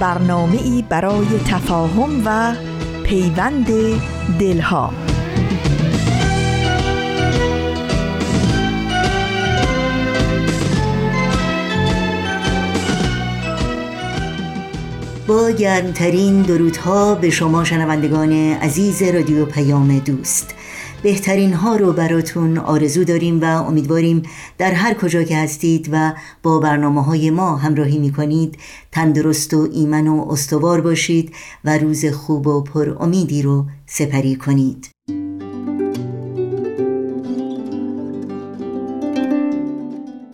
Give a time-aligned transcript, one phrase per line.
[0.00, 2.54] برنامه ای برای تفاهم و
[3.04, 3.66] پیوند
[4.38, 4.90] دلها.
[15.26, 20.53] با گرمترین درودها به شما شنوندگان عزیز رادیو پیام دوست.
[21.04, 24.22] بهترین ها رو براتون آرزو داریم و امیدواریم
[24.58, 28.58] در هر کجا که هستید و با برنامه های ما همراهی می کنید
[28.92, 34.90] تندرست و ایمن و استوار باشید و روز خوب و پر امیدی رو سپری کنید.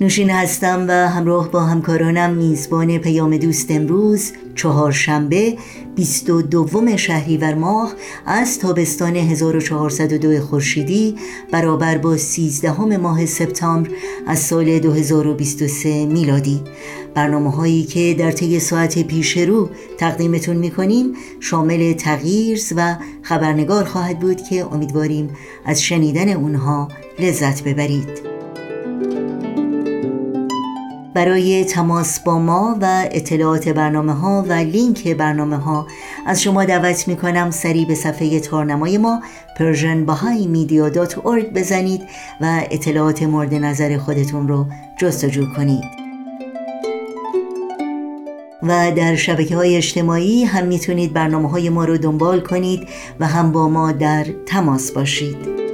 [0.01, 5.57] نوشین هستم و همراه با همکارانم میزبان پیام دوست امروز چهارشنبه
[5.97, 7.93] 22 شهریور ماه
[8.27, 11.15] از تابستان 1402 خورشیدی
[11.53, 13.91] برابر با 13 ماه سپتامبر
[14.27, 16.61] از سال 2023 میلادی.
[17.15, 24.19] برنامه هایی که در طی ساعت پیش رو تقدیمتون می‌کنیم شامل تغییرز و خبرنگار خواهد
[24.19, 25.31] بود که امیدواریم
[25.65, 26.89] از شنیدن اونها
[27.19, 28.30] لذت ببرید.
[31.15, 35.87] برای تماس با ما و اطلاعات برنامه ها و لینک برنامه ها
[36.27, 39.23] از شما دعوت می کنم سریع به صفحه تارنمای ما
[39.57, 42.03] persianbahaimedia.org بزنید
[42.41, 44.67] و اطلاعات مورد نظر خودتون رو
[44.99, 45.85] جستجو کنید.
[48.63, 52.89] و در شبکه های اجتماعی هم می‌تونید برنامه های ما رو دنبال کنید
[53.21, 55.70] و هم با ما در تماس باشید.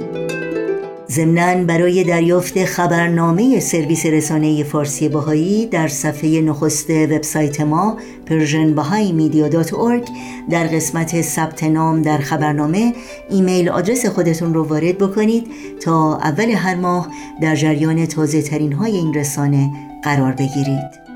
[1.11, 7.97] ضمنا برای دریافت خبرنامه سرویس رسانه فارسی باهایی در صفحه نخست وبسایت ما
[8.29, 10.11] persianbahaimedia.org
[10.49, 12.93] در قسمت ثبت نام در خبرنامه
[13.29, 15.47] ایمیل آدرس خودتون رو وارد بکنید
[15.81, 17.07] تا اول هر ماه
[17.41, 19.71] در جریان تازه ترین های این رسانه
[20.03, 21.07] قرار بگیرید.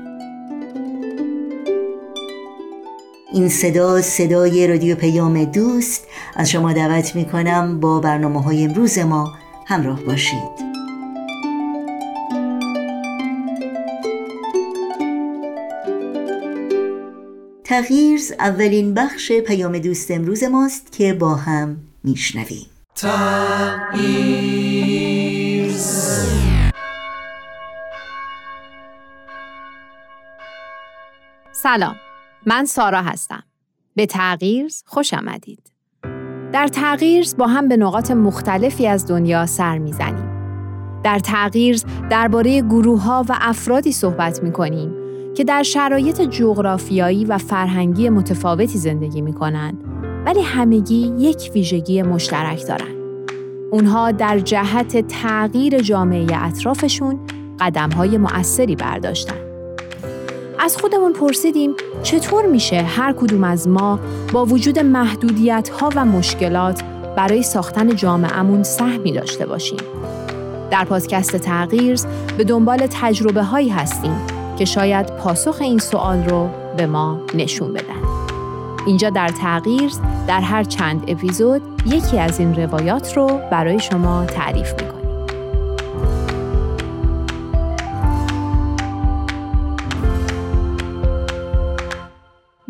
[3.32, 8.98] این صدا صدای رادیو پیام دوست از شما دعوت می کنم با برنامه های امروز
[8.98, 9.41] ما.
[9.72, 10.72] همراه باشید.
[17.64, 22.66] تغییرز اولین بخش پیام دوست امروز ماست که با هم میشنویم.
[31.52, 31.96] سلام
[32.46, 33.44] من سارا هستم.
[33.94, 35.71] به تغییرز خوش آمدید.
[36.52, 40.32] در تغییر با هم به نقاط مختلفی از دنیا سر می‌زنیم.
[41.04, 41.80] در تغییر
[42.10, 44.94] درباره گروه ها و افرادی صحبت می کنیم
[45.34, 49.84] که در شرایط جغرافیایی و فرهنگی متفاوتی زندگی می کنند
[50.26, 52.96] ولی همگی یک ویژگی مشترک دارند.
[53.70, 57.18] اونها در جهت تغییر جامعه اطرافشون
[57.60, 59.41] قدم های مؤثری برداشتند.
[60.64, 64.00] از خودمون پرسیدیم چطور میشه هر کدوم از ما
[64.32, 66.82] با وجود محدودیت ها و مشکلات
[67.16, 69.78] برای ساختن جامعهمون سهمی داشته باشیم.
[70.70, 72.00] در پادکست تغییر
[72.38, 74.16] به دنبال تجربه هایی هستیم
[74.58, 78.02] که شاید پاسخ این سوال رو به ما نشون بدن.
[78.86, 79.90] اینجا در تغییر
[80.28, 85.01] در هر چند اپیزود یکی از این روایات رو برای شما تعریف می‌کنیم.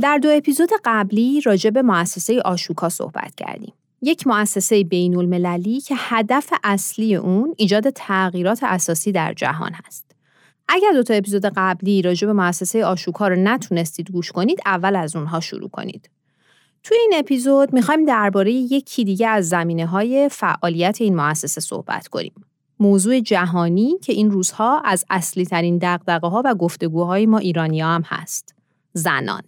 [0.02, 3.72] در دو اپیزود قبلی راجع به مؤسسه آشوکا صحبت کردیم.
[4.02, 10.04] یک مؤسسه بین المللی که هدف اصلی اون ایجاد تغییرات اساسی در جهان هست.
[10.68, 15.16] اگر دو تا اپیزود قبلی راجع به مؤسسه آشوکا رو نتونستید گوش کنید، اول از
[15.16, 16.10] اونها شروع کنید.
[16.82, 22.34] توی این اپیزود می‌خوایم درباره یکی دیگه از زمینه های فعالیت این مؤسسه صحبت کنیم.
[22.80, 28.02] موضوع جهانی که این روزها از اصلی ترین دقدقه ها و گفتگوهای ما ایرانی هم
[28.06, 28.54] هست.
[28.92, 29.42] زنان.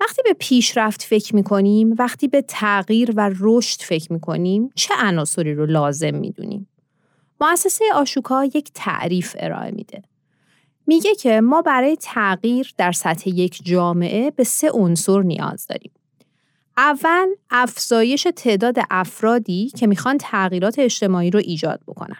[0.00, 4.94] وقتی به پیشرفت فکر می کنیم، وقتی به تغییر و رشد فکر می کنیم، چه
[4.98, 6.68] عناصری رو لازم می دونیم؟
[7.40, 10.02] مؤسسه آشوکا یک تعریف ارائه میده.
[10.86, 15.92] میگه که ما برای تغییر در سطح یک جامعه به سه عنصر نیاز داریم.
[16.78, 22.16] اول افزایش تعداد افرادی که می‌خوان تغییرات اجتماعی رو ایجاد بکنن.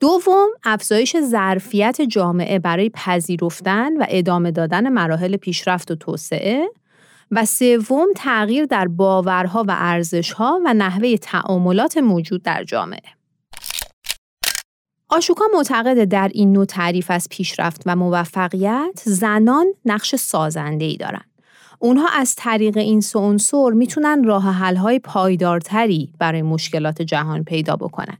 [0.00, 6.70] دوم، افزایش ظرفیت جامعه برای پذیرفتن و ادامه دادن مراحل پیشرفت و توسعه
[7.30, 13.02] و سوم تغییر در باورها و ارزشها و نحوه تعاملات موجود در جامعه.
[15.08, 21.27] آشوکا معتقد در این نوع تعریف از پیشرفت و موفقیت زنان نقش سازنده ای دارن.
[21.78, 28.18] اونها از طریق این عنصر می‌تونن راه حل پایدارتری برای مشکلات جهان پیدا بکنن.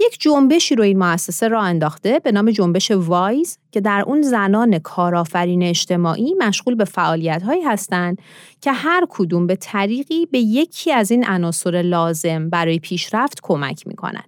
[0.00, 4.78] یک جنبشی رو این مؤسسه را انداخته به نام جنبش وایز که در اون زنان
[4.78, 8.18] کارآفرین اجتماعی مشغول به فعالیت هایی هستند
[8.60, 14.24] که هر کدوم به طریقی به یکی از این عناصر لازم برای پیشرفت کمک می‌کنن.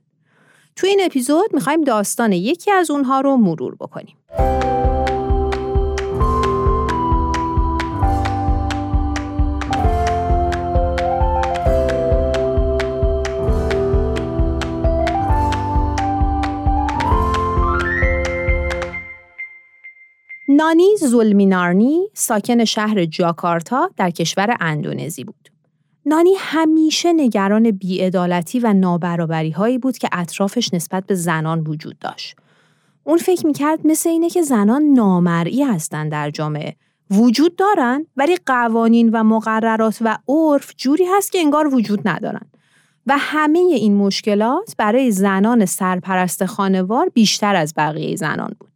[0.77, 4.17] تو این اپیزود می‌خوایم داستان یکی از اونها رو مرور بکنیم.
[20.61, 25.49] نانی زولمینارنی ساکن شهر جاکارتا در کشور اندونزی بود.
[26.07, 32.37] نانی همیشه نگران بیعدالتی و نابرابری هایی بود که اطرافش نسبت به زنان وجود داشت.
[33.05, 36.77] اون فکر می‌کرد مثل اینه که زنان نامرئی هستند در جامعه.
[37.11, 42.51] وجود دارن ولی قوانین و مقررات و عرف جوری هست که انگار وجود ندارن.
[43.07, 48.70] و همه این مشکلات برای زنان سرپرست خانوار بیشتر از بقیه زنان بود.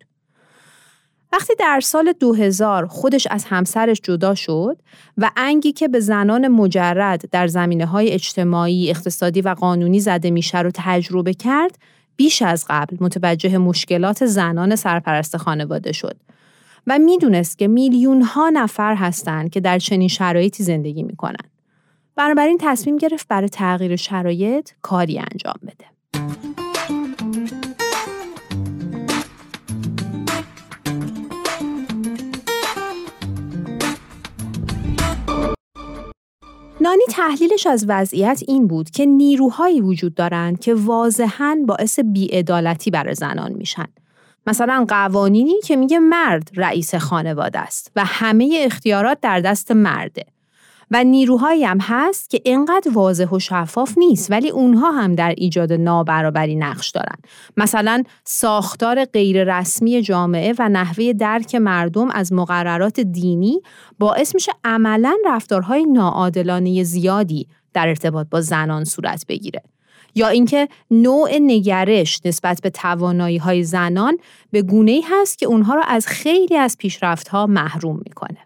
[1.35, 4.77] وقتی در سال 2000 خودش از همسرش جدا شد
[5.19, 10.59] و انگی که به زنان مجرد در زمینه های اجتماعی، اقتصادی و قانونی زده میشه
[10.59, 11.79] رو تجربه کرد،
[12.17, 16.17] بیش از قبل متوجه مشکلات زنان سرپرست خانواده شد
[16.87, 21.51] و می‌دونست که میلیون ها نفر هستند که در چنین شرایطی زندگی می‌کنن.
[22.17, 26.63] بنابراین تصمیم گرفت برای تغییر شرایط کاری انجام بده.
[36.85, 43.15] نانی تحلیلش از وضعیت این بود که نیروهایی وجود دارند که واضحاً باعث بیعدالتی برای
[43.15, 43.87] زنان میشن.
[44.47, 50.25] مثلا قوانینی که میگه مرد رئیس خانواده است و همه اختیارات در دست مرده.
[50.94, 55.73] و نیروهایی هم هست که اینقدر واضح و شفاف نیست ولی اونها هم در ایجاد
[55.73, 57.17] نابرابری نقش دارن
[57.56, 63.61] مثلا ساختار غیررسمی جامعه و نحوه درک مردم از مقررات دینی
[63.99, 69.62] باعث میشه عملا رفتارهای ناعادلانه زیادی در ارتباط با زنان صورت بگیره
[70.14, 74.19] یا اینکه نوع نگرش نسبت به توانایی های زنان
[74.50, 78.38] به گونه ای هست که اونها را از خیلی از پیشرفت ها محروم می‌کنه.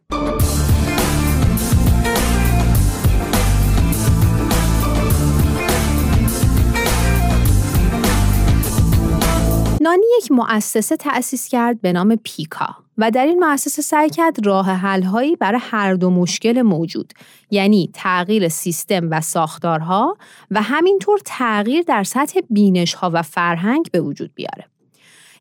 [9.89, 14.71] نانی یک مؤسسه تأسیس کرد به نام پیکا و در این مؤسسه سعی کرد راه
[14.71, 17.13] حل‌هایی برای هر دو مشکل موجود
[17.51, 20.17] یعنی تغییر سیستم و ساختارها
[20.51, 24.65] و همینطور تغییر در سطح بینشها و فرهنگ به وجود بیاره.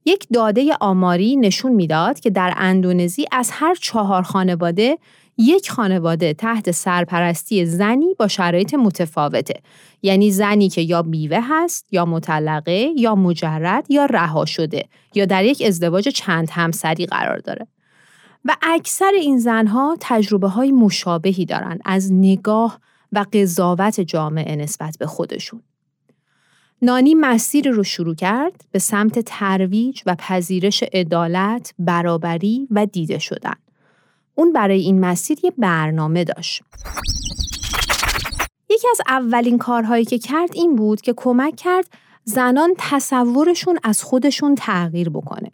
[0.06, 4.98] یک داده آماری نشون می‌داد که در اندونزی از هر چهار خانواده
[5.38, 9.62] یک خانواده تحت سرپرستی زنی با شرایط متفاوته.
[10.02, 15.46] یعنی زنی که یا بیوه هست یا مطلقه یا مجرد یا رها شده یا در
[15.46, 17.68] یک ازدواج چند همسری قرار داره.
[18.46, 22.80] و اکثر این زنها تجربه های مشابهی دارند از نگاه
[23.12, 25.62] و قضاوت جامعه نسبت به خودشون.
[26.82, 33.56] نانی مسیر رو شروع کرد به سمت ترویج و پذیرش عدالت، برابری و دیده شدن.
[34.38, 36.64] اون برای این مسیر یه برنامه داشت.
[38.70, 41.86] یکی از اولین کارهایی که کرد این بود که کمک کرد
[42.24, 45.52] زنان تصورشون از خودشون تغییر بکنه.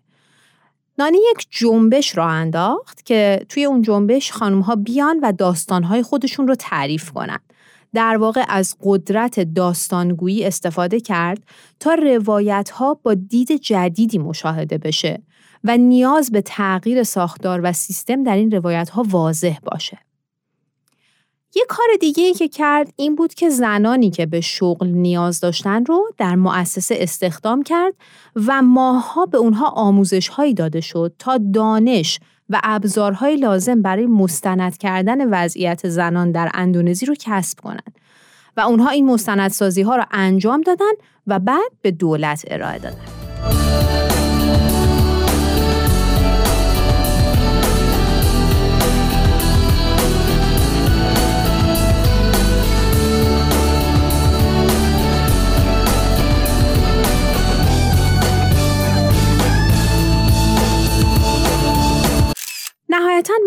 [0.97, 6.47] نانی یک جنبش را انداخت که توی اون جنبش خانم ها بیان و داستانهای خودشون
[6.47, 7.39] رو تعریف کنن.
[7.93, 11.43] در واقع از قدرت داستانگویی استفاده کرد
[11.79, 15.21] تا روایت ها با دید جدیدی مشاهده بشه
[15.63, 19.97] و نیاز به تغییر ساختار و سیستم در این روایت ها واضح باشه.
[21.55, 25.85] یه کار دیگه ای که کرد این بود که زنانی که به شغل نیاز داشتن
[25.85, 27.93] رو در مؤسسه استخدام کرد
[28.47, 34.77] و ماها به اونها آموزش هایی داده شد تا دانش و ابزارهای لازم برای مستند
[34.77, 37.95] کردن وضعیت زنان در اندونزی رو کسب کنند
[38.57, 40.93] و اونها این مستندسازی ها رو انجام دادن
[41.27, 44.02] و بعد به دولت ارائه دادن.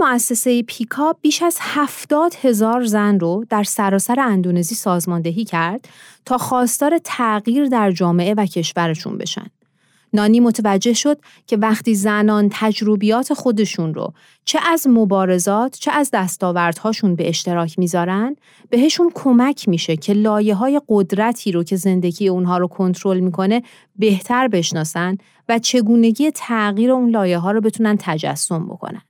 [0.00, 5.88] مؤسسه پیکا بیش از هفتاد هزار زن رو در سراسر اندونزی سازماندهی کرد
[6.24, 9.46] تا خواستار تغییر در جامعه و کشورشون بشن.
[10.12, 14.12] نانی متوجه شد که وقتی زنان تجربیات خودشون رو
[14.44, 18.36] چه از مبارزات چه از دستاوردهاشون به اشتراک می‌ذارن
[18.70, 23.62] بهشون کمک میشه که لایه های قدرتی رو که زندگی اونها رو کنترل می‌کنه
[23.96, 25.16] بهتر بشناسن
[25.48, 29.02] و چگونگی تغییر اون لایه ها رو بتونن تجسم بکنن.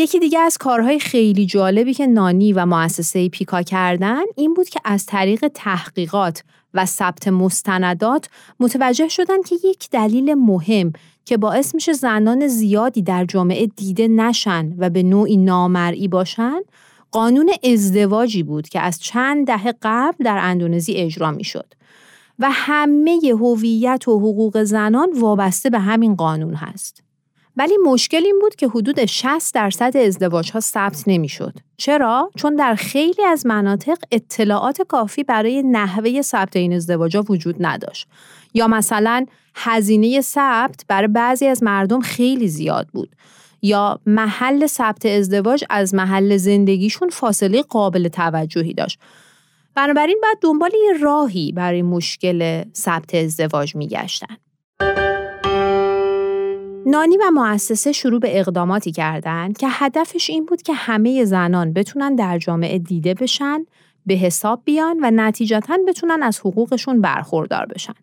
[0.00, 4.80] یکی دیگه از کارهای خیلی جالبی که نانی و مؤسسه پیکا کردن این بود که
[4.84, 6.42] از طریق تحقیقات
[6.74, 8.28] و ثبت مستندات
[8.60, 10.92] متوجه شدن که یک دلیل مهم
[11.24, 16.60] که باعث میشه زنان زیادی در جامعه دیده نشن و به نوعی نامرئی باشن
[17.10, 21.74] قانون ازدواجی بود که از چند دهه قبل در اندونزی اجرا می‌شد
[22.38, 27.09] و همه هویت و حقوق زنان وابسته به همین قانون هست.
[27.56, 31.54] ولی مشکل این بود که حدود 60 درصد ازدواج ها ثبت نمی‌شد.
[31.76, 37.56] چرا؟ چون در خیلی از مناطق اطلاعات کافی برای نحوه ثبت این ازدواج ها وجود
[37.60, 38.08] نداشت.
[38.54, 43.16] یا مثلا هزینه ثبت برای بعضی از مردم خیلی زیاد بود.
[43.62, 48.98] یا محل ثبت ازدواج از محل زندگیشون فاصله قابل توجهی داشت.
[49.74, 54.36] بنابراین بعد دنبال یه راهی برای مشکل ثبت ازدواج میگشتن.
[56.90, 62.14] نانی و مؤسسه شروع به اقداماتی کردند که هدفش این بود که همه زنان بتونن
[62.14, 63.66] در جامعه دیده بشن،
[64.06, 67.94] به حساب بیان و نتیجتا بتونن از حقوقشون برخوردار بشن.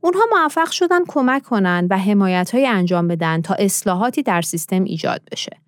[0.00, 5.20] اونها موفق شدن کمک کنن و حمایت های انجام بدن تا اصلاحاتی در سیستم ایجاد
[5.32, 5.61] بشه.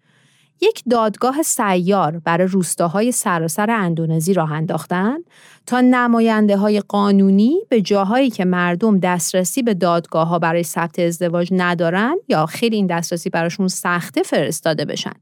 [0.64, 5.18] یک دادگاه سیار برای روستاهای سراسر اندونزی راه انداختن
[5.66, 11.48] تا نماینده های قانونی به جاهایی که مردم دسترسی به دادگاه ها برای ثبت ازدواج
[11.52, 15.14] ندارن یا خیلی این دسترسی براشون سخته فرستاده بشن.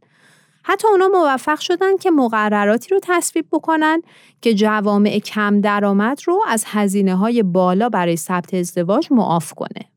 [0.63, 4.03] حتی اونا موفق شدن که مقرراتی رو تصویب بکنن
[4.41, 9.93] که جوامع کم درآمد رو از هزینه های بالا برای ثبت ازدواج معاف کنه.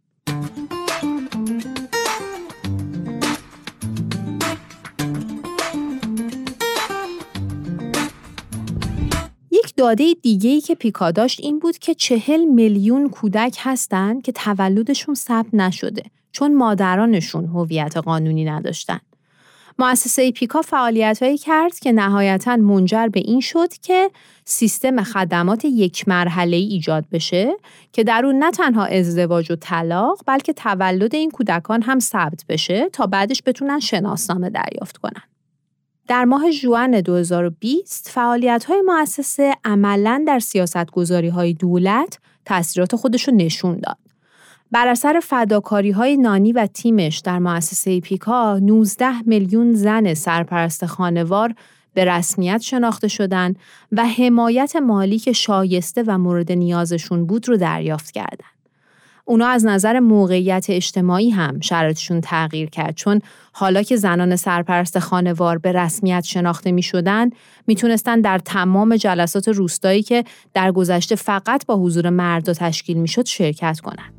[9.78, 15.16] داده دیگه ای که پیکا داشت این بود که چهل میلیون کودک هستند که تولدشون
[15.16, 19.00] ثبت نشده چون مادرانشون هویت قانونی نداشتن.
[19.80, 24.12] مؤسسه پیکا فعالیت هایی کرد که نهایتا منجر به این شد که
[24.46, 27.56] سیستم خدمات یک مرحله ایجاد بشه
[27.94, 32.90] که در اون نه تنها ازدواج و طلاق بلکه تولد این کودکان هم ثبت بشه
[32.94, 35.35] تا بعدش بتونن شناسنامه دریافت کنن.
[36.08, 43.30] در ماه جوان 2020 فعالیت های مؤسسه عملا در سیاست گذاری های دولت تاثیرات خودش
[43.30, 43.98] نشون داد.
[44.72, 51.56] بر اثر فداکاری های نانی و تیمش در مؤسسه پیکا 19 میلیون زن سرپرست خانوار
[51.94, 53.60] به رسمیت شناخته شدند
[53.92, 58.55] و حمایت مالی که شایسته و مورد نیازشون بود رو دریافت کردند.
[59.26, 65.58] اونا از نظر موقعیت اجتماعی هم شرایطشون تغییر کرد چون حالا که زنان سرپرست خانوار
[65.58, 67.30] به رسمیت شناخته می شدن
[67.68, 73.26] می‌تونستن در تمام جلسات روستایی که در گذشته فقط با حضور مرد تشکیل می شد
[73.26, 74.14] شرکت کنند.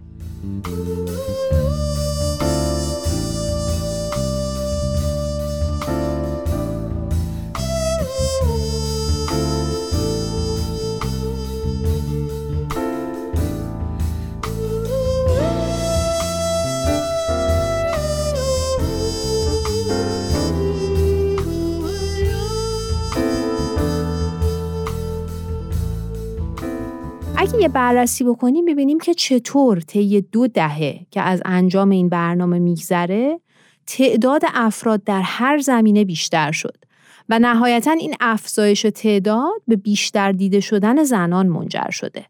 [27.39, 32.59] اگه یه بررسی بکنیم ببینیم که چطور طی دو دهه که از انجام این برنامه
[32.59, 33.41] میگذره
[33.87, 36.77] تعداد افراد در هر زمینه بیشتر شد
[37.29, 42.27] و نهایتا این افزایش تعداد به بیشتر دیده شدن زنان منجر شده.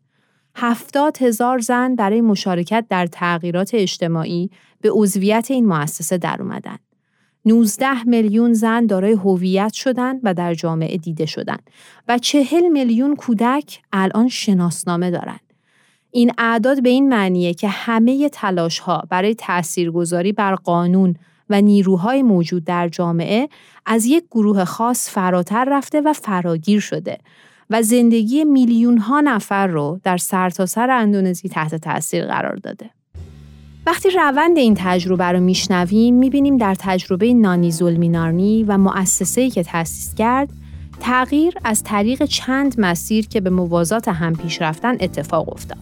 [0.55, 6.79] هفتاد هزار زن برای مشارکت در تغییرات اجتماعی به عضویت این مؤسسه در اومدن.
[7.47, 11.71] 19 میلیون زن دارای هویت شدند و در جامعه دیده شدند
[12.09, 15.41] و 40 میلیون کودک الان شناسنامه دارند.
[16.11, 21.15] این اعداد به این معنیه که همه تلاش ها برای تاثیرگذاری بر قانون
[21.51, 23.49] و نیروهای موجود در جامعه
[23.87, 27.19] از یک گروه خاص فراتر رفته و فراگیر شده
[27.71, 32.96] و زندگی میلیون ها نفر رو در سرتاسر سر اندونزی تحت تاثیر قرار داده.
[33.87, 40.15] وقتی روند این تجربه رو میشنویم می‌بینیم در تجربه نانی زلمینارنی و مؤسسه‌ای که تأسیس
[40.15, 40.49] کرد
[41.01, 45.79] تغییر از طریق چند مسیر که به موازات هم پیش رفتن اتفاق افتاد.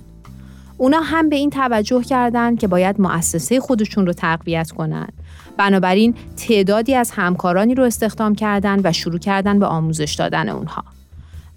[0.78, 5.12] اونا هم به این توجه کردند که باید مؤسسه خودشون رو تقویت کنند
[5.56, 10.84] بنابراین تعدادی از همکارانی رو استخدام کردند و شروع کردن به آموزش دادن اونها.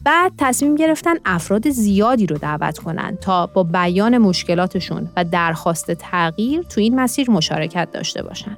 [0.08, 6.62] بعد تصمیم گرفتن افراد زیادی رو دعوت کنند تا با بیان مشکلاتشون و درخواست تغییر
[6.62, 8.58] تو این مسیر مشارکت داشته باشند.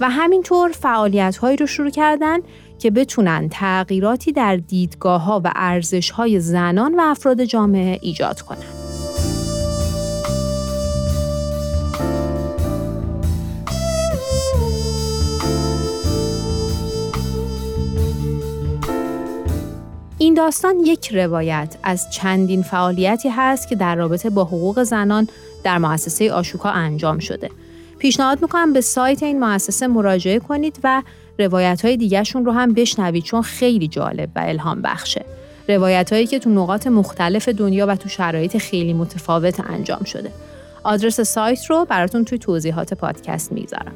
[0.00, 2.38] و همینطور فعالیت هایی رو شروع کردن
[2.78, 8.85] که بتونن تغییراتی در دیدگاه ها و ارزش های زنان و افراد جامعه ایجاد کنند.
[20.26, 25.28] این داستان یک روایت از چندین فعالیتی هست که در رابطه با حقوق زنان
[25.64, 27.50] در مؤسسه آشوکا انجام شده.
[27.98, 31.02] پیشنهاد می‌کنم به سایت این مؤسسه مراجعه کنید و
[31.38, 35.24] روایت های دیگرشون رو هم بشنوید چون خیلی جالب و الهام بخشه.
[35.68, 40.30] روایت هایی که تو نقاط مختلف دنیا و تو شرایط خیلی متفاوت انجام شده.
[40.82, 43.94] آدرس سایت رو براتون توی توضیحات پادکست می‌ذارم.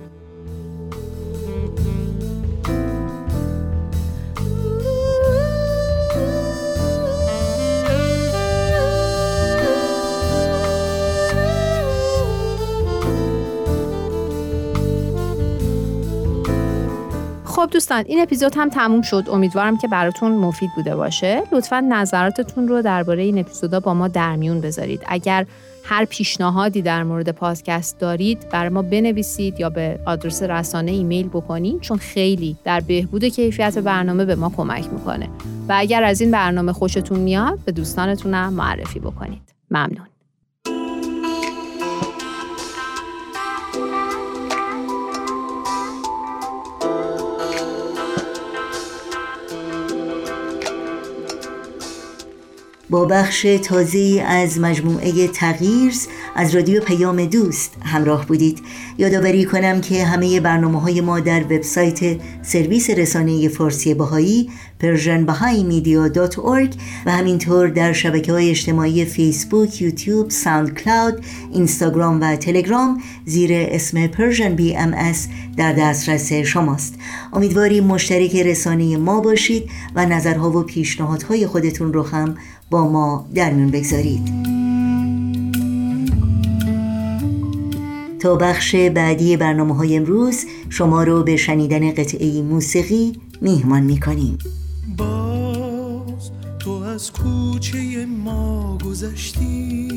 [17.61, 19.25] خب دوستان این اپیزود هم تموم شد.
[19.33, 21.43] امیدوارم که براتون مفید بوده باشه.
[21.53, 25.03] لطفا نظراتتون رو درباره این اپیزودا با ما در میون بذارید.
[25.07, 25.47] اگر
[25.85, 31.81] هر پیشنهادی در مورد پادکست دارید بر ما بنویسید یا به آدرس رسانه ایمیل بکنید
[31.81, 35.29] چون خیلی در بهبود کیفیت برنامه به ما کمک می‌کنه.
[35.69, 39.55] و اگر از این برنامه خوشتون میاد به دوستانتونم معرفی بکنید.
[39.71, 40.10] ممنون.
[52.91, 58.63] با بخش تازه از مجموعه تغییر از از رادیو پیام دوست همراه بودید.
[58.99, 65.25] یادآوری کنم که همه برنامه های ما در وبسایت سرویس رسانه فارسی بهایی پرژن
[67.07, 74.07] و همینطور در شبکه های اجتماعی فیسبوک، یوتیوب، ساوند کلاود، اینستاگرام و تلگرام زیر اسم
[74.07, 75.13] پرژن BMS
[75.57, 76.95] در دسترس شماست.
[77.33, 82.37] امیدواریم مشترک رسانه ما باشید و نظرها و پیشنهادهای خودتون رو هم
[82.71, 84.41] با ما در میون بگذارید.
[88.21, 94.39] تا بخش بعدی برنامه های امروز شما رو به شنیدن قطعه موسیقی میهمان می‌کنیم.
[94.97, 99.89] باز تو از کوچه ما گذشتی.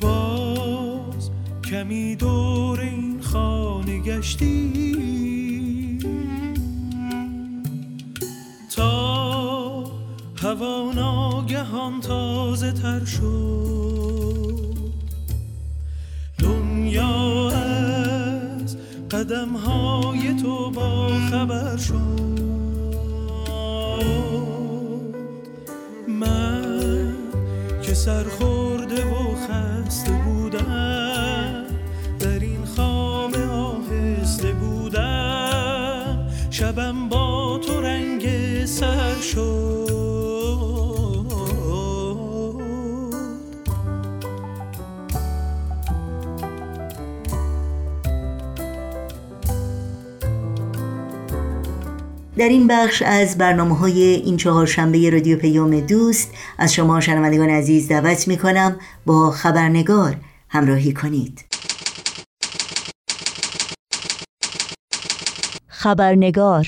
[0.00, 1.30] باز
[1.70, 5.31] کمی دور این خانه گشتی.
[8.76, 9.84] تا
[10.42, 14.76] هوا ناگهان تازه تر شد.
[16.38, 18.76] دنیا از
[19.10, 22.42] قدم های تو با خبر شد.
[26.08, 27.14] من
[27.82, 30.91] که سرخورده و خسته بودم
[52.42, 57.88] در این بخش از برنامه های این چهارشنبه رادیو پیام دوست از شما شنوندگان عزیز
[57.88, 58.76] دعوت می کنم
[59.06, 60.16] با خبرنگار
[60.48, 61.44] همراهی کنید.
[65.68, 66.66] خبرنگار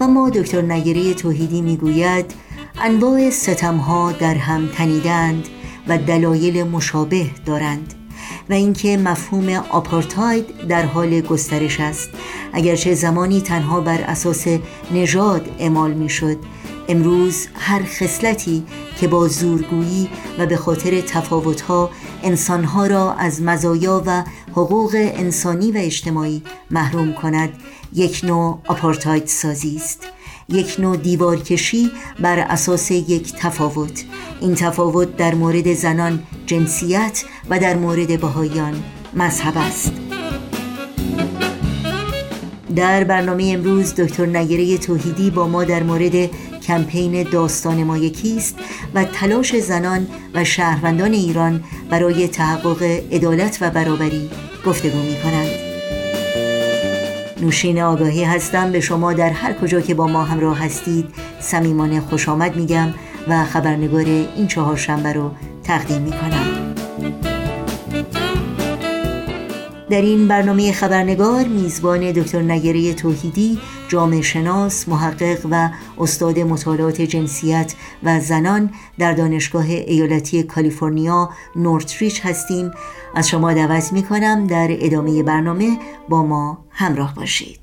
[0.00, 2.34] اما دکتر نگری توحیدی می‌گوید
[2.80, 5.48] انواع ستم ها در هم تنیدند
[5.88, 8.01] و دلایل مشابه دارند.
[8.50, 12.10] و اینکه مفهوم آپارتاید در حال گسترش است.
[12.52, 14.46] اگرچه زمانی تنها بر اساس
[14.94, 16.36] نژاد اعمال می‌شد
[16.88, 18.64] امروز هر خصلتی
[19.00, 21.90] که با زورگویی و به خاطر تفاوتها
[22.22, 27.50] انسانها را از مزایا و حقوق انسانی و اجتماعی محروم کند
[27.92, 30.06] یک نوع آپارتاید سازی است.
[30.52, 34.04] یک نوع دیوارکشی بر اساس یک تفاوت.
[34.40, 38.74] این تفاوت در مورد زنان جنسیت و در مورد بهاییان
[39.14, 39.92] مذهب است.
[42.76, 46.30] در برنامه امروز دکتر نگره توحیدی با ما در مورد
[46.66, 48.56] کمپین داستان ما یکیست
[48.94, 54.30] و تلاش زنان و شهروندان ایران برای تحقق عدالت و برابری
[54.66, 55.61] گفتگو می کنند
[57.42, 58.72] نوشین آگاهی هستم.
[58.72, 61.06] به شما در هر کجا که با ما همراه هستید
[61.40, 62.88] صمیمانه خوش آمد میگم
[63.28, 65.30] و خبرنگار این چهار شنبه رو
[65.64, 66.61] تقدیم می‌کنم.
[69.92, 77.74] در این برنامه خبرنگار میزبان دکتر نگره توحیدی جامعه شناس، محقق و استاد مطالعات جنسیت
[78.02, 82.70] و زنان در دانشگاه ایالتی کالیفرنیا نورتریچ هستیم.
[83.14, 85.78] از شما دعوت می کنم در ادامه برنامه
[86.08, 87.61] با ما همراه باشید.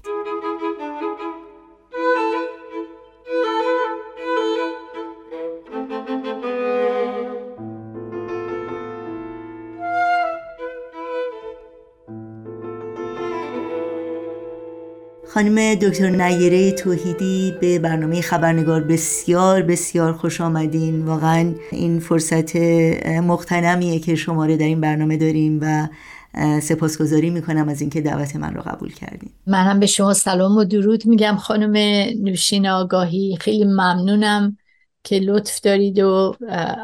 [15.34, 21.06] خانم دکتر نیره توحیدی به برنامه خبرنگار بسیار بسیار خوش آمدین.
[21.06, 22.56] واقعا این فرصت
[23.06, 25.88] مختنمیه که شماره در این برنامه داریم و
[26.60, 30.64] سپاسگزاری می‌کنم از اینکه دعوت من رو قبول کردیم من هم به شما سلام و
[30.64, 31.78] درود میگم خانم
[32.24, 33.38] نوشین آگاهی.
[33.42, 34.58] خیلی ممنونم
[35.04, 36.36] که لطف دارید و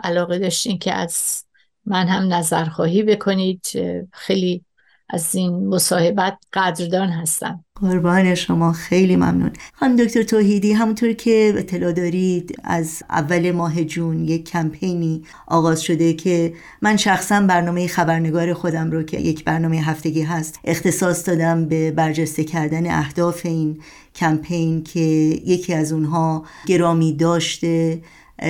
[0.04, 1.44] علاقه داشتین که از
[1.86, 3.66] من هم نظرخواهی بکنید.
[4.14, 4.65] خیلی
[5.10, 7.66] از این مصاحبت قدردان هستم.
[7.82, 9.52] قربان شما خیلی ممنون.
[9.74, 16.14] خانم دکتر توحیدی همونطور که اطلاع دارید از اول ماه جون یک کمپینی آغاز شده
[16.14, 21.92] که من شخصا برنامه خبرنگار خودم رو که یک برنامه هفتگی هست اختصاص دادم به
[21.92, 23.82] برجسته کردن اهداف این
[24.16, 25.00] کمپین که
[25.46, 28.02] یکی از اونها گرامی داشته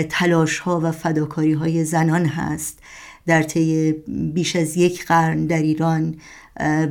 [0.09, 2.79] تلاش ها و فداکاری های زنان هست.
[3.25, 6.15] در طی بیش از یک قرن در ایران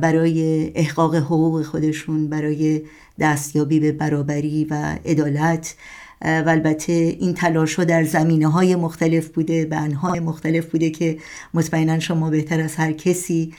[0.01, 2.81] برای احقاق حقوق خودشون برای
[3.19, 5.75] دستیابی به برابری و عدالت.
[6.21, 11.17] و البته این تلاش ها در زمینه های مختلف بوده به انهای مختلف بوده که
[11.53, 13.53] مطمئنا شما بهتر از هر کسی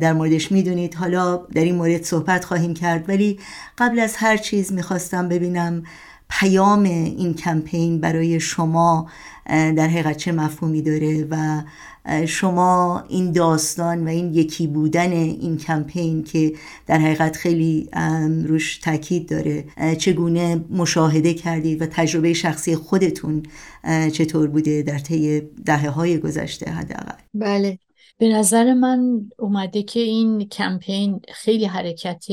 [0.00, 0.94] در موردش می‌دونید.
[0.94, 3.08] حالا در این مورد صحبت خواهیم کرد.
[3.08, 3.38] ولی
[3.78, 5.82] قبل از هر چیز می‌خواستم ببینم
[6.30, 9.08] پیام این کمپین برای شما
[9.46, 11.62] در حقیقت چه مفهومی داره و
[12.26, 16.52] شما این داستان و این یکی بودن این کمپین که
[16.86, 17.88] در حقیقت خیلی
[18.46, 19.64] روش تاکید داره
[19.94, 23.42] چگونه مشاهده کردید و تجربه شخصی خودتون
[24.12, 27.78] چطور بوده در طی دهه های گذشته حداقل؟ بله.
[28.18, 32.24] به نظر من اومده که این کمپین خیلی حرکت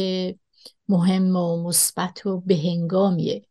[0.89, 3.41] مهم و مثبت و بهنگامیه.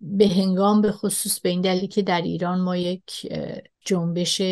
[0.00, 3.32] به هنگام به خصوص به این دلیل که در ایران ما یک
[3.84, 4.42] جنبش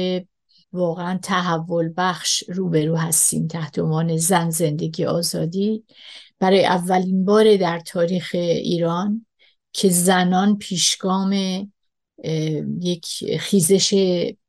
[0.75, 5.85] واقعا تحول بخش روبرو هستیم تحت عنوان زن زندگی آزادی.
[6.39, 9.27] برای اولین بار در تاریخ ایران
[9.73, 11.33] که زنان پیشگام
[12.81, 13.07] یک
[13.39, 13.95] خیزش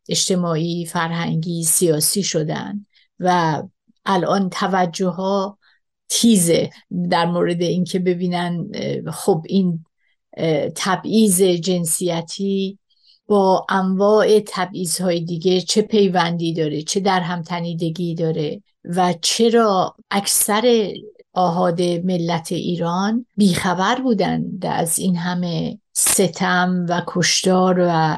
[0.09, 2.85] اجتماعی فرهنگی سیاسی شدن
[3.19, 3.63] و
[4.05, 5.57] الان توجه ها
[6.09, 6.69] تیزه
[7.09, 8.71] در مورد اینکه ببینن
[9.11, 9.85] خب این
[10.75, 12.79] تبعیض جنسیتی
[13.27, 20.93] با انواع تبعیضهای دیگه چه پیوندی داره چه در هم تنیدگی داره و چرا اکثر
[21.33, 28.17] آهاد ملت ایران بیخبر بودند از این همه ستم و کشتار و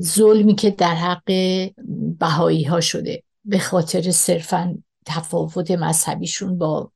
[0.00, 1.32] ظلمی که در حق
[2.18, 6.90] بهایی ها شده به خاطر صرفا تفاوت مذهبیشون با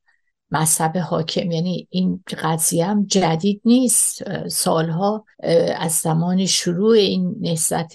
[0.52, 1.50] مذهب حاکم.
[1.50, 4.22] یعنی این قضیه هم جدید نیست.
[4.48, 5.24] سالها
[5.76, 7.92] از زمان شروع این نهضت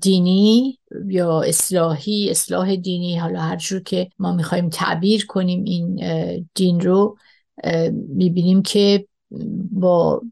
[0.00, 6.00] دینی یا اصلاحی اصلاح دینی حالا هر جور که ما می‌خوایم تعبیر کنیم این
[6.54, 7.16] دین رو
[7.92, 9.06] می‌بینیم که
[9.70, 10.22] با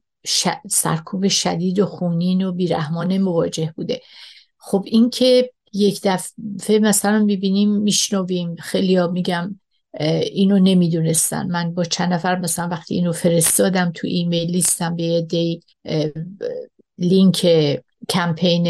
[0.68, 4.00] سرکوب شدید و خونین و بیرحمانه مواجه بوده.
[4.58, 9.60] خب این که یک دفعه مثلا می‌بینیم میشنویم خیلی ها میگم
[10.00, 11.46] اینو نمی‌دونستن.
[11.46, 15.60] من با چند نفر مثلا وقتی اینو فرستادم تو ایمیل لیستم به دی
[16.98, 17.46] لینک
[18.08, 18.68] کمپین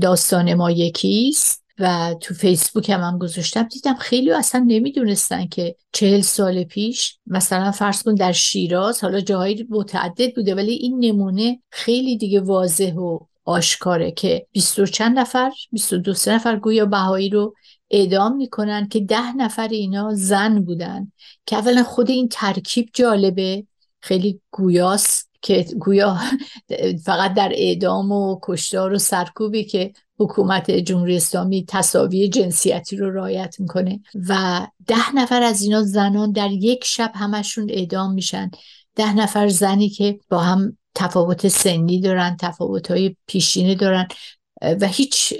[0.00, 3.62] داستان ما یکیست و تو فیسبوک هم, هم گذاشتم.
[3.62, 9.66] دیدم خیلی اصلا نمی‌دونستن که چهل سال پیش مثلا فرض کن در شیراز حالا جاهایی
[9.70, 15.50] متعدد بوده ولی این نمونه خیلی دیگه واضح و آشکاره که بیست و چند نفر
[15.72, 17.54] بیست و دو نفر گویا بهایی رو
[17.92, 21.12] اعدام می‌کنن که ده نفر اینا زن بودن.
[21.46, 23.66] که اولا خود این ترکیب جالبه.
[24.00, 26.18] خیلی گویاست که گویا
[27.06, 33.56] فقط در اعدام و کشتار و سرکوبی که حکومت جمهوری اسلامی تصاوی جنسیتی رو رعایت
[33.58, 34.00] می‌کنه.
[34.28, 38.50] و ده نفر از اینا زنان در یک شب همشون اعدام میشن.
[38.94, 44.08] ده نفر زنی که با هم تفاوت سنی دارن تفاوت های پیشینه دارن.
[44.80, 45.34] و هیچ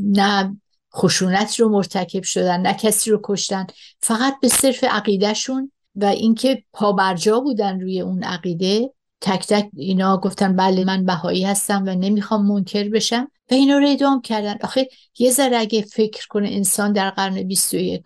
[0.00, 0.56] نه
[0.96, 3.66] خشونت رو مرتکب شدن نه کسی رو کشتن.
[4.00, 10.56] فقط به صرف عقیدهشون و اینکه پابرجا بودن روی اون عقیده تک تک اینا گفتن
[10.56, 14.56] بله من بهایی هستم و نمی‌خوام منکر بشم و اینا رو ادام کردن.
[14.62, 18.02] آخه یه ذره اگه فکر کنه انسان در قرن 21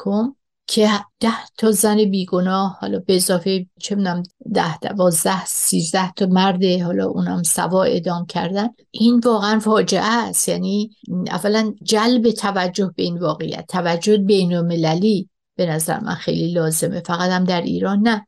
[0.70, 4.22] که ده تا زن بیگناه حالا به اضافه چه می‌دونم
[4.54, 8.68] ده دوازده سیزده تا مرد حالا اونم سوا ادام کردن.
[8.90, 10.48] این واقعا فاجعه است.
[10.48, 10.90] یعنی
[11.30, 17.00] اولا جلب توجه به این واقعیت توجه بین المللی به نظر من خیلی لازمه.
[17.00, 18.26] فقط هم در ایران نه.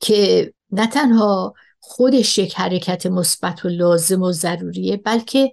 [0.00, 5.52] که نه تنها خودش یک حرکت مثبت و لازم و ضروریه بلکه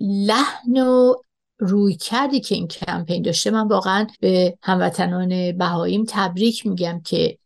[0.00, 1.14] لحن و
[1.58, 3.50] روی کردی که این کمپین داشته.
[3.50, 7.38] من واقعا به هموطنان بهاییم تبریک میگم که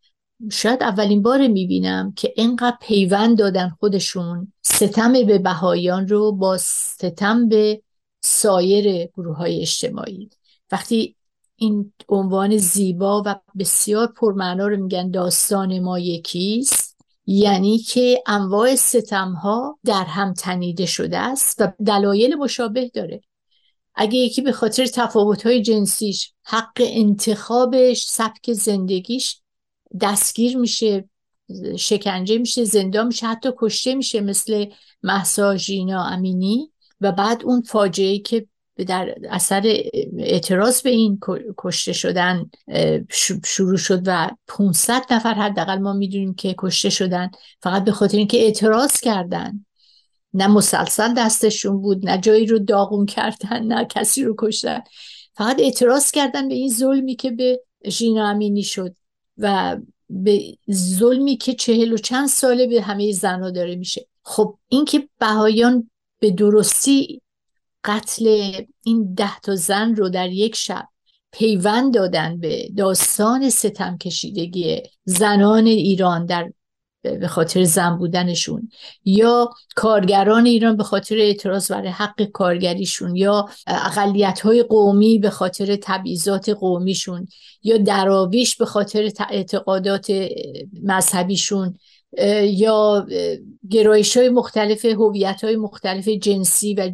[0.52, 7.48] شاید اولین بار می‌بینم که اینقدر پیوند دادن خودشون ستم به بهاییان رو با ستم
[7.48, 7.82] به
[8.20, 10.30] سایر گروه های اجتماعی.
[10.72, 11.16] وقتی
[11.56, 19.32] این عنوان زیبا و بسیار پرمعنا رو میگن داستان ما یکیست یعنی که انواع ستم
[19.32, 23.20] ها در هم تنیده شده است و دلایل مشابه داره.
[24.00, 24.88] اگه یکی به خاطر
[25.44, 29.40] های جنسیش حق انتخابش سبک زندگیش
[30.00, 31.08] دستگیر میشه
[31.76, 34.66] شکنجه میشه زندان میشه حتی کشته میشه مثل
[35.02, 38.46] محسا ژینا امینی و بعد اون فاجعه که
[38.86, 39.62] در اثر
[40.18, 41.20] اعتراض به این
[41.58, 42.50] کشته شدن
[43.44, 47.30] شروع شد و 500 نفر حداقل ما می‌دونیم که کشته شدن
[47.62, 49.64] فقط به خاطر اینکه اعتراض کردن.
[50.34, 54.80] نه مسلسل دستشون بود نه جایی رو داغون کردن نه کسی رو کشتن.
[55.34, 58.96] فقط اعتراض کردن به این ظلمی که به ژینا امینی شد
[59.38, 59.76] و
[60.10, 64.06] به ظلمی که چهل و چند ساله به همه زنها داره میشه.
[64.22, 67.22] خب اینکه بهایان به درستی
[67.84, 68.52] قتل
[68.84, 70.88] این ده تا زن رو در یک شب
[71.32, 76.52] پیوند دادن به داستان ستم کشیدگی زنان ایران در
[77.02, 78.68] به خاطر زن بودنشون
[79.04, 85.76] یا کارگران ایران به خاطر اعتراض برای حق کارگریشون یا اقلیت های قومی به خاطر
[85.82, 87.26] تبعیضات قومیشون
[87.62, 90.12] یا دراویش به خاطر اعتقادات
[90.82, 91.78] مذهبیشون.
[92.42, 93.06] یا
[93.70, 96.90] گرایش های مختلف هویت های مختلف جنسی و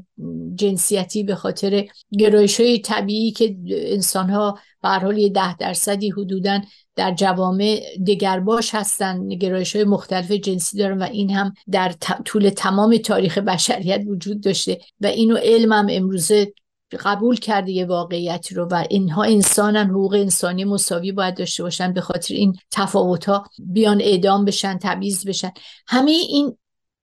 [0.55, 1.87] جنسیتی به خاطر
[2.19, 6.61] گرایش های طبیعی که انسان ها به یه ده درصدی حدودا
[6.97, 12.97] در جوامع دگرباش هستن نگرایش های مختلف جنسی دارن و این هم در طول تمام
[12.97, 16.53] تاریخ بشریت وجود داشته و اینو علم هم امروزه
[16.93, 22.01] قبول کرده یه واقعیتی رو و اینها انسانن حقوق انسانی مساوی باید داشته باشن به
[22.01, 25.51] خاطر این تفاوت ها بیان اعدام بشن تبعیض بشن.
[25.87, 26.57] همه این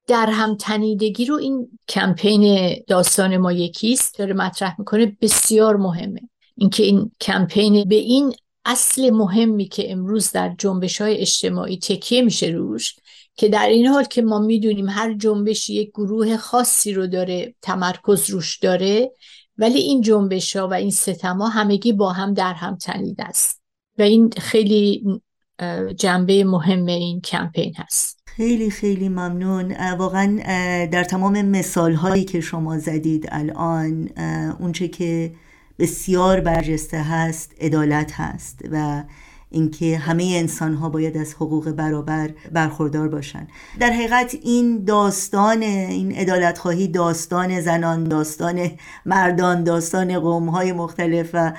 [0.07, 5.17] در هم تنیدگی رو این کمپین داستان ما یکیست داره مطرح می‌کنه.
[5.21, 6.21] بسیار مهمه.
[6.57, 8.33] اینکه این کمپین به این
[8.65, 12.95] اصل مهمی که امروز در جنبش های اجتماعی تکیه میشه روش
[13.35, 18.29] که در این حال که ما می‌دونیم هر جنبش یک گروه خاصی رو داره تمرکز
[18.29, 19.11] روش داره
[19.57, 23.61] ولی این جنبش ها و این ستما همگی با هم در هم تنید است.
[23.99, 25.03] و این خیلی
[25.95, 28.19] جنبه مهم این کمپین هست.
[28.25, 29.75] خیلی خیلی ممنون.
[29.97, 30.39] واقعا
[30.85, 34.09] در تمام مثال هایی که شما زدید الان
[34.59, 35.33] اونچه که
[35.79, 39.03] بسیار برجسته هست عدالت هست و
[39.51, 46.11] اینکه همه انسان ها باید از حقوق برابر برخوردار باشند در حقیقت این داستان این
[46.11, 48.71] عدالت خواهی داستان زنان داستان
[49.05, 51.53] مردان داستان قوم های مختلف و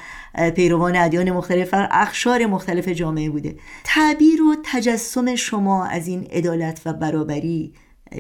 [0.50, 3.57] پیروان ادیان مختلف و اخشار مختلف جامعه بوده.
[3.85, 7.72] تعبیر و تجسم شما از این عدالت و برابری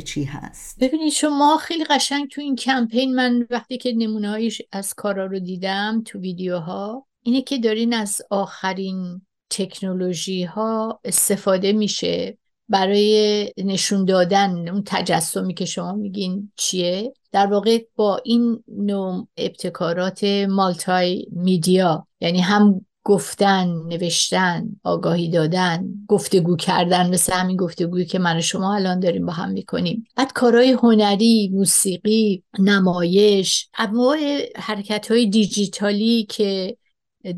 [0.04, 5.26] چی هست؟ ببینید شما خیلی قشنگ تو این کمپین من وقتی که نمونه از کارا
[5.26, 12.38] رو دیدم تو ویدیوها اینه که دارین از آخرین تکنولوژی ها استفاده میشه
[12.68, 20.24] برای نشون دادن اون تجسمی که شما میگین چیه؟ در واقع با این نوع ابتکارات
[20.48, 28.38] مالتای میدیا یعنی هم گفتن نوشتن آگاهی دادن گفتگو کردن مثل همین گفتگویی که من
[28.38, 30.06] و شما الان داریم با هم می‌کنیم.
[30.16, 34.18] بعد کارهای هنری موسیقی نمایش انواع
[34.56, 36.76] حرکت های دیجیتالی که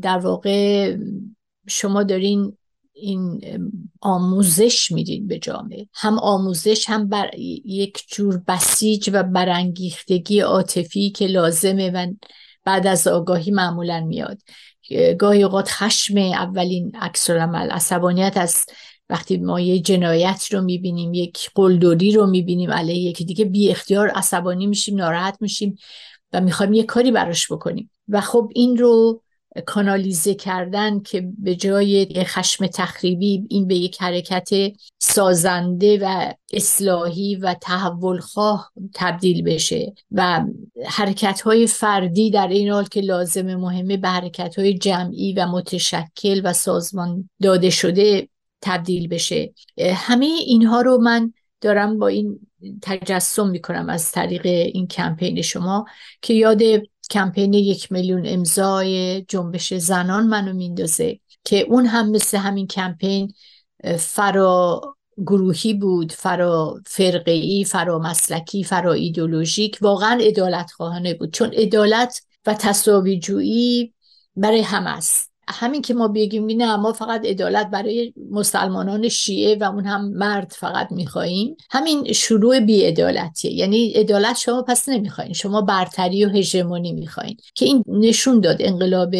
[0.01, 0.95] در واقع
[1.67, 2.57] شما دارین
[2.93, 3.41] این
[4.01, 5.87] آموزش میدین به جامعه.
[5.93, 7.31] هم آموزش هم بر
[7.65, 12.13] یک جور بسیج و برانگیختگی عاطفی که لازمه و
[12.65, 14.41] بعد از آگاهی معمولا میاد.
[15.19, 18.65] گاهی اوقات خشم اولین عکس عمل عصبانیت از
[19.09, 24.09] وقتی ما یه جنایت رو می‌بینیم یک قلدری رو می‌بینیم علیه یکی دیگه بی اختیار
[24.09, 25.75] عصبانی میشیم ناراحت میشیم
[26.33, 27.91] و می‌خوایم یه کاری براش بکنیم.
[28.07, 29.21] و خب این رو
[29.61, 34.49] کانالیزه کردن که به جای خشم تخریبی این به یک حرکت
[34.99, 40.45] سازنده و اصلاحی و تحول خواه تبدیل بشه و
[40.85, 46.41] حرکت های فردی در این حال که لازم مهمه به حرکت های جمعی و متشکل
[46.43, 48.29] و سازمان داده شده
[48.61, 49.53] تبدیل بشه.
[49.95, 52.39] همه اینها رو من دارم با این
[52.81, 55.85] تجسم می‌کنم از طریق این کمپین شما
[56.21, 56.61] که یاد
[57.11, 63.33] کمپین یک میلیون امضای جنبش زنان منو میندازه که اون هم مثل همین کمپین
[63.97, 64.81] فرا
[65.17, 71.33] گروهی بود فرا فرقی فرا مسلکی فرا ایدولوژیک واقعا ادالت خواهانه بود.
[71.33, 73.93] چون ادالت و تصاوی جویی
[74.35, 75.34] برای هم است.
[75.47, 80.53] همین که ما بگیم نه ما فقط عدالت برای مسلمانان شیعه و اون هم مرد
[80.57, 81.55] فقط میخواییم.
[81.69, 83.51] همین شروع بیعدالتیه.
[83.51, 87.37] یعنی عدالت شما پس نمی‌خواین شما برتری و هژمونی می‌خواین.
[87.55, 89.15] که این نشون داد انقلاب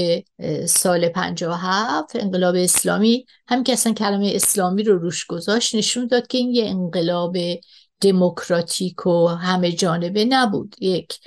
[0.66, 3.26] سال 57 انقلاب اسلامی.
[3.48, 7.38] هم که اصلا کلمه اسلامی رو روش گذاشت نشون داد که این یه انقلاب
[8.02, 10.76] دموکراتیک و همه جانبه نبود.
[10.80, 11.20] یک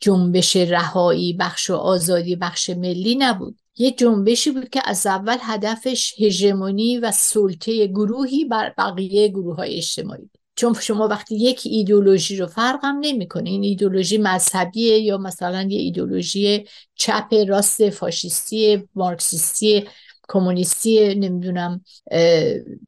[0.00, 3.58] جنبش رهایی بخش و آزادی بخش ملی نبود.
[3.76, 9.76] یه جنبشی بود که از اول هدفش هژمونی و سلطه گروهی بر بقیه گروه های
[9.76, 10.38] اجتماعی بود.
[10.56, 16.64] چون شما وقتی یک ایدولوژی رو فرقم نمی‌کنه این ایدولوژی مذهبیه یا مثلا یه ایدولوژی
[16.94, 19.84] چپ راست فاشیستی مارکسیستی
[20.28, 21.84] کمونیستی نمی‌دونم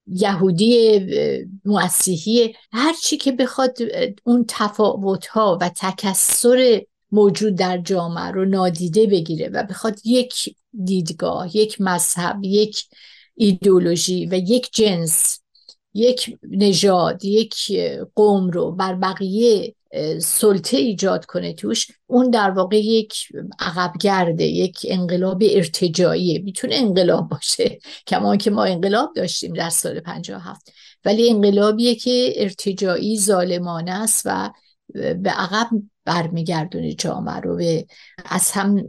[0.06, 1.00] یهودی
[1.64, 3.78] مسیحی هر چی که بخواد
[4.24, 11.56] اون تفاوت ها و تکسر موجود در جامعه رو نادیده بگیره و بخواد یک دیدگاه
[11.56, 12.84] یک مذهب یک
[13.34, 15.40] ایدولوژی و یک جنس
[15.94, 17.54] یک نژاد یک
[18.14, 19.74] قوم رو بر بقیه
[20.20, 23.14] سلطه ایجاد کنه توش اون در واقع یک
[23.58, 30.72] عقبگرده یک انقلاب ارتجاییه می‌تونه انقلاب باشه کمان که ما انقلاب داشتیم در سال 57
[31.04, 34.50] ولی انقلابیه که ارتجایی ظالمانه است و
[34.94, 35.68] به عقب
[36.06, 37.86] برمیگردونه جامعه رو به
[38.24, 38.86] از هم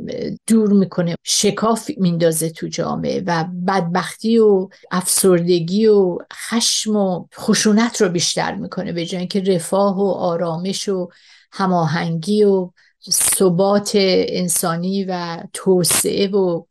[0.47, 1.15] دور می‌کنه.
[1.23, 8.91] شکاف میندازه تو جامعه و بدبختی و افسردگی و خشم و خشونت رو بیشتر می‌کنه
[8.91, 11.09] به جای اینکه رفاه و آرامش و
[11.51, 12.69] هماهنگی و
[13.11, 16.63] ثبات انسانی و توسعه و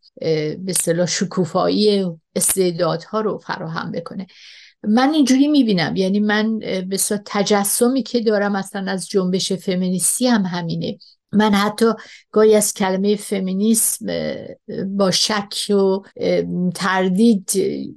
[0.59, 2.07] به صلاح شکوفایی
[2.37, 4.27] استعدادها رو فراهم بکنه.
[4.89, 5.97] من اینجوری می‌بینم.
[5.97, 10.99] یعنی من به تجسمی که دارم اصلا از جنبش فمینیستی هم همینه.
[11.33, 11.87] من حتی
[12.31, 14.07] گاهی از کلمه فمینیسم
[14.87, 15.99] با شک و
[16.75, 17.51] تردید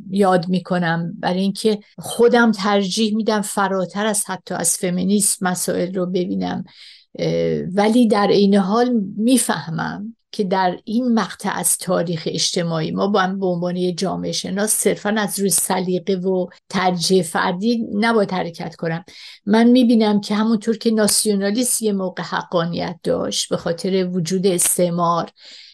[0.10, 1.13] یاد می‌کنم.
[1.19, 6.63] برای اینکه خودم ترجیح میدم فراتر از حتی از فمینیسم مسائل رو ببینم.
[7.73, 13.45] ولی در این حال می‌فهمم که در این مقطع از تاریخ اجتماعی ما با به
[13.45, 19.05] عنوان جامعه شناس صرفا از روی سلیقه و ترجیح فردی نباید حرکت کنم.
[19.45, 25.29] من می‌بینم که همونطور که ناسیونالیسم یه موقع حقانیت داشت به خاطر وجود استعمار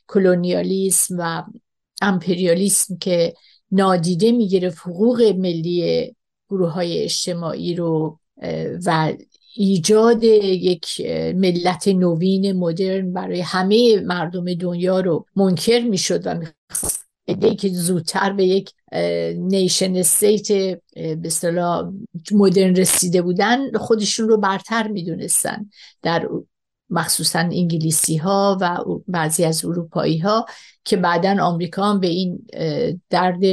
[0.07, 1.43] کلونیالیسم و
[2.01, 3.33] امپریالیسم که
[3.71, 6.15] نادیده می‌گیره حقوق ملی
[6.49, 8.19] گروه های اجتماعی رو
[8.85, 9.13] و
[9.57, 11.01] ایجاد یک
[11.35, 16.41] ملت نوین مدرن برای همه مردم دنیا رو منکر می‌شد و
[17.27, 18.71] ای که زودتر به یک
[19.37, 20.51] نیشن استیت
[20.95, 21.29] به
[22.31, 25.69] مدرن رسیده بودن خودشون رو برتر می‌دونستن
[26.01, 26.29] در
[26.89, 30.45] مخصوصا انگلیسی ها و بعضی از اروپایی ها
[30.83, 32.47] که بعدا آمریکا هم به این
[33.09, 33.43] درد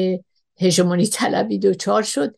[0.60, 2.34] هژمونی طلبی دوچار شد.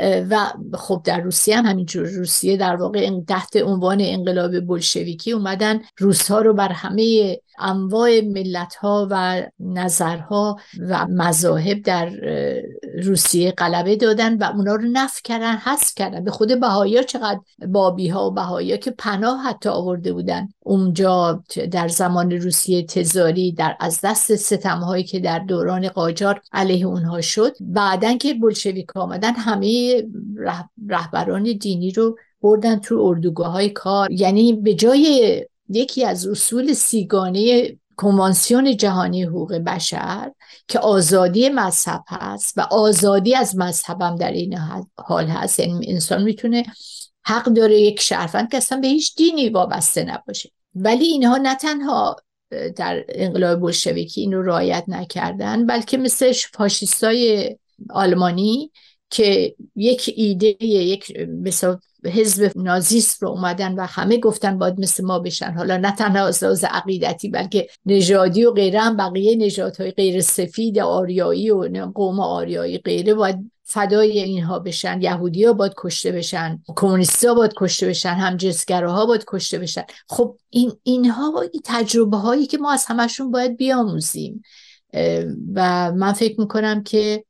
[0.00, 2.06] و خب در روسیه هم همینجور.
[2.06, 9.08] روسیه در واقع تحت عنوان انقلاب بلشویکی اومدن روسها رو بر همه انواع ملت ها
[9.10, 10.56] و نظرها
[10.88, 12.10] و مذاهب در
[13.02, 16.24] روسیه غلبه دادن و اونا رو نف کردن حذف کردن.
[16.24, 20.48] به خود بهایی چقدر بابی ها و بهایی ها که پناه حتی آورده بودن.
[20.60, 26.86] اونجا در زمان روسیه تزاری در از دست ستم هایی که در دوران قاجار علیه
[26.86, 27.52] اونها شد.
[27.60, 30.02] بعدا که بلشویک آمدن همه
[30.88, 34.12] رهبران دینی رو بردن تو اردوگاه های کار.
[34.12, 40.32] یعنی به جای یکی از اصول سیگانه کنوانسیون جهانی حقوق بشر
[40.68, 44.58] که آزادی مذهب هست و آزادی از مذهبم در این
[44.96, 45.60] حال هست.
[45.60, 46.64] یعنی انسان می‌تونه
[47.24, 50.50] حق داره یک شرفند که اصلا به هیچ دینی وابسته نباشه.
[50.74, 52.16] ولی اینها نه تنها
[52.76, 57.56] در انقلاب بلشویکی این رو رعایت نکردن بلکه مثل فاشیستای
[57.90, 58.72] آلمانی
[59.10, 65.18] که یک ایده یک مثلا حزب نازیست رو اومدن و همه گفتن باید مثل ما
[65.18, 65.52] بشن.
[65.52, 70.78] حالا نه تنها از لحاظ عقیدتی بلکه نژادی و غیره هم بقیه نژادهای غیر سفید
[70.78, 75.02] آریایی و قوم آریایی غیره باید فدای اینها بشن.
[75.02, 78.38] یهودی ها باید کشته بشن کمونیستی ها باید کشته بشن هم
[78.70, 79.82] ها باید کشته بشن.
[80.08, 84.42] خب این اینها این تجربه هایی که ما از همشون باید بیاموزیم.
[85.54, 87.24] و من فکر می‌کنم که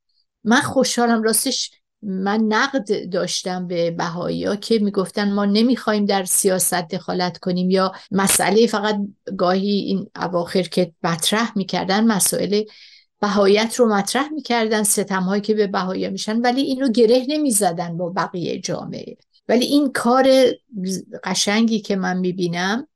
[0.44, 1.70] من خوشحالم راستش
[2.02, 7.92] من نقد داشتم به بهایی ها که می‌گفتن ما نمی‌خوایم در سیاست دخالت کنیم یا
[8.10, 8.96] مسئله فقط
[9.36, 12.62] گاهی این اواخر که مطرح می‌کردن مسائل
[13.20, 18.08] بهایت رو مطرح می‌کردن ستم هایی که به بهایی میشن ولی اینو گره نمی‌زدن با
[18.10, 19.16] بقیه جامعه.
[19.48, 20.28] ولی این کار
[21.24, 22.86] قشنگی که من می‌بینم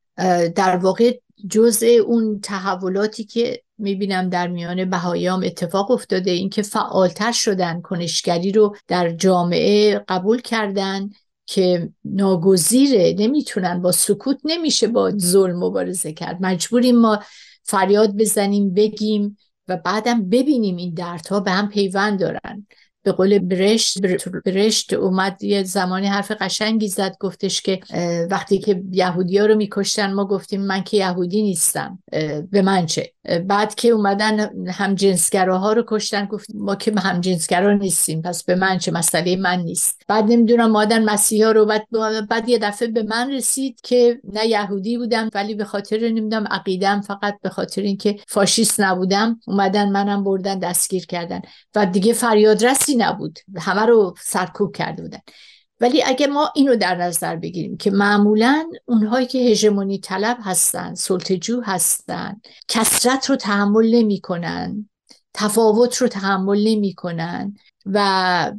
[0.56, 1.18] در واقع
[1.50, 8.76] جزء اون تحولاتی که می‌بینم در میان بهاییام اتفاق افتاده اینکه فعالتر شدن کنشگری رو
[8.88, 11.10] در جامعه قبول کردن
[11.46, 16.36] که ناگزیره نمی‌تونن با سکوت نمیشه با ظلم مبارزه کرد.
[16.40, 17.18] مجبوریم ما
[17.62, 19.36] فریاد بزنیم بگیم
[19.68, 22.66] و بعدم ببینیم این دردها به هم پیوند دارن.
[23.04, 24.00] به قول برشت
[24.44, 27.80] برشت اومد یه زمانی حرف قشنگی زد گفتش که
[28.30, 32.02] وقتی که یهودی ها رو میکشتن ما گفتیم من که یهودی نیستم
[32.50, 33.12] به من چه؟
[33.46, 34.96] بعد که اومدن هم
[35.34, 39.60] ها رو کشتن گفت ما که هم جنسگرا نیستیم پس به من چه مسئله من
[39.60, 40.02] نیست.
[40.08, 41.86] بعد نمی‌دونم مادن مسیحا رو بعد,
[42.28, 47.00] بعد یه دفعه به من رسید که نه یهودی بودم ولی به خاطر نمی‌دونم عقیدم
[47.00, 51.40] فقط به خاطر اینکه فاشیست نبودم اومدن منم بردن دستگیر کردن.
[51.74, 53.38] و دیگه فریاد رسی نبود.
[53.58, 55.20] همه رو سرکوب کرده بودن.
[55.82, 61.60] ولی اگه ما اینو در نظر بگیریم که معمولا اونهایی که هژمونی طلب هستن سلطجو
[61.60, 64.88] هستن کسرت رو تحمل نمی‌کنن
[65.34, 67.56] تفاوت رو تحمل نمی‌کنن
[67.86, 68.52] و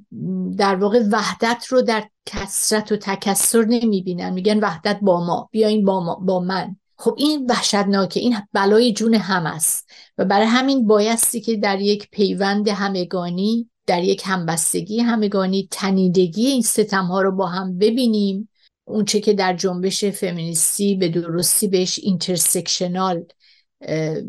[0.57, 4.30] در واقع وحدت رو در کسرت و تکسر نمی‌بینن.
[4.30, 6.76] میگن وحدت با ما بیاین با, ما، با من.
[6.97, 9.89] خب این وحشتناکه این بلای جون هم است.
[10.17, 16.62] و برای همین بایستی که در یک پیوند همگانی در یک همبستگی همگانی تنیدگی این
[16.62, 18.50] ستم ها رو با هم ببینیم.
[18.86, 23.26] اونچه که در جنبش فمینیستی به درستی بهش intersectional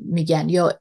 [0.04, 0.80] میگن یا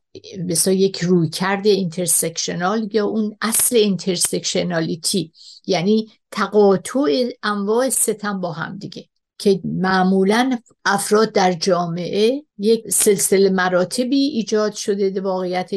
[0.49, 5.31] با یک رویکرد intersectional یا اون اصل intersectionality
[5.67, 9.09] یعنی تقاطع انواع ستم با هم دیگه.
[9.37, 15.75] که معمولا افراد در جامعه یک سلسله مراتبی ایجاد شده واقعیت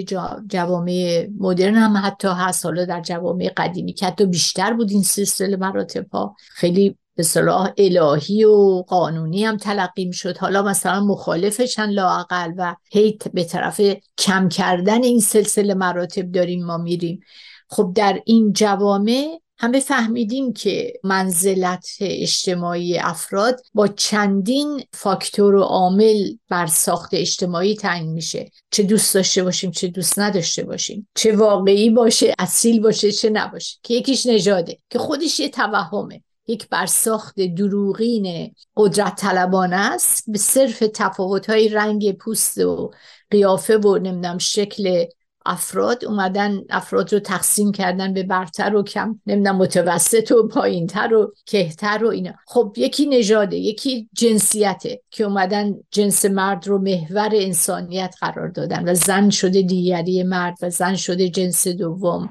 [0.49, 2.65] جوامع مدرن هم حتی هست.
[2.65, 7.73] حالا در جوامع قدیمی که حتی بیشتر بود این سلسله مراتب ها خیلی به اصطلاح
[7.79, 13.81] الهی و قانونی هم تلقی شد حالا مثلا مخالفشن لااقل و هی به طرف
[14.19, 17.21] کم کردن این سلسله مراتب داریم ما میریم.
[17.69, 26.33] خب در این جوامع همه فهمیدیم که منزلت اجتماعی افراد با چندین فاکتور و عامل
[26.49, 28.51] بر ساخت اجتماعی تعیین میشه.
[28.71, 31.09] چه دوست داشته باشیم چه دوست نداشته باشیم.
[31.15, 33.79] چه واقعی باشه اصیل باشه چه نباشه.
[33.83, 36.23] که یکیش نژاده که خودش یه توهمه.
[36.49, 40.25] یک برساخت دروغین قدرت طلبانه است.
[40.31, 42.91] به صرف تفاوت‌های رنگ پوست و
[43.31, 45.05] قیافه و نمی‌دونم شکل
[45.47, 51.35] افراد اومدن افراد رو تقسیم کردن به برتر و کم نمی‌دونم متوسط و پایینتر و
[51.47, 52.33] کهتر و اینا.
[52.47, 58.95] خب یکی نژاده یکی جنسیته که اومدن جنس مرد رو محور انسانیت قرار دادن و
[58.95, 62.31] زن شده دیگری مرد و زن شده جنس دوم.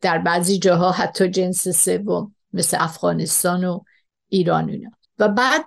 [0.00, 3.80] در بعضی جاها حتی جنس سوم مثل افغانستان و
[4.28, 4.90] ایران اینا.
[5.18, 5.64] و بعد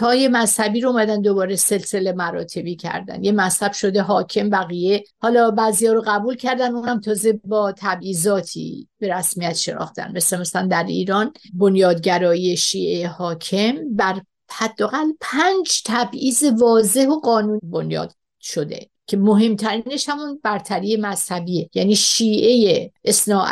[0.00, 3.24] های مذهبی رو اومدن دوباره سلسله مراتبی کردن.
[3.24, 5.04] یه مذهب شده حاکم بقیه.
[5.18, 10.12] حالا بعضیا رو قبول کردن اونم تازه با تبعیضاتی به رسمیت شناختن.
[10.16, 14.20] مثل مثلا در ایران بنیادگرایی شیعه حاکم بر
[14.50, 21.70] حداقل پنج تبعیض واضح و قانون بنیاد شده که مهمترینش همون برتری مذهبیه.
[21.74, 23.44] یعنی شیعه اصنا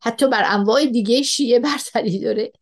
[0.00, 2.52] حتی بر انواع دیگه شیعه برتری داره.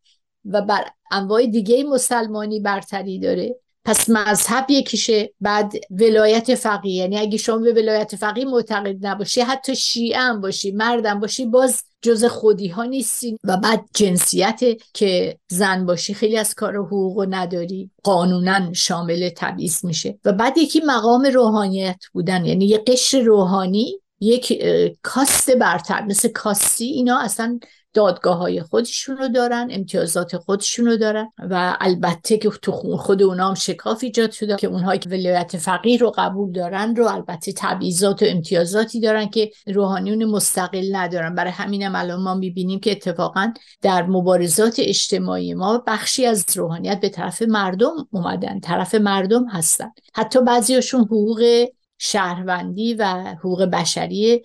[0.52, 3.56] و بر انواع دیگه مسلمانی برتری داره.
[3.84, 6.94] پس مذهب یکیشه بعد ولایت فقیه.
[6.94, 11.82] یعنی اگه شما به ولایت فقیه معتقد نباشی حتی شیعه هم باشی مردم باشی باز
[12.02, 13.38] جز خودی ها نیستی.
[13.44, 14.60] و بعد جنسیت
[14.94, 17.90] که زن باشی خیلی از کار حقوق نداری.
[18.02, 20.18] قانونا شامل تبعیض میشه.
[20.24, 22.44] و بعد یکی مقام روحانیت بودن.
[22.44, 24.64] یعنی یه قشر روحانی یک
[25.02, 26.04] کاست برتر.
[26.04, 27.58] مثل کاستی اینا اصلا
[27.96, 33.48] دادگاه های خودشون رو دارن امتیازات خودشون رو دارن و البته که تو خود اونا
[33.48, 38.22] هم شکاف ایجاد شده که اونهایی که ولایت فقیه رو قبول دارن رو البته تبعیضات
[38.22, 41.34] و امتیازاتی دارن که روحانیون مستقل ندارن.
[41.34, 47.08] برای همینم الان ما می‌بینیم که اتفاقا در مبارزات اجتماعی ما بخشی از روحانیت به
[47.08, 49.90] طرف مردم اومدن طرف مردم هستن.
[50.14, 51.66] حتی بعضیاشون حقوق
[51.98, 53.04] شهروندی و
[53.38, 54.42] حقوق بشری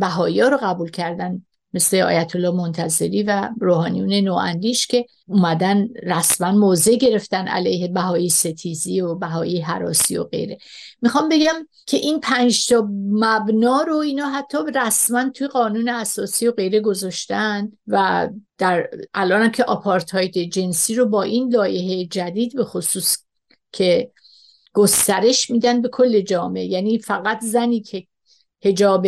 [0.00, 1.42] بهایی رو قبول کردن.
[1.74, 9.00] مثل آیت الله منتظری و روحانیون نواندیش که اومدن رسما موضع گرفتن علیه بهایی ستیزی
[9.00, 10.58] و بهایی حراسی و غیره.
[11.02, 16.52] می‌خوام بگم که این پنج تا مبنا رو اینا حتی رسما توی قانون اساسی و
[16.52, 23.16] غیره گذاشتن و در الان که آپارتاید جنسی رو با این لایحه جدید به خصوص
[23.72, 24.10] که
[24.72, 26.64] گسترش میدن به کل جامعه.
[26.64, 28.06] یعنی فقط زنی که
[28.64, 29.06] هجاب